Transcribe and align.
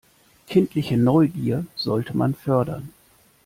Kindliche 0.47 0.97
Neugier 0.97 1.67
sollte 1.75 2.17
man 2.17 2.33
fördern. 2.33 2.89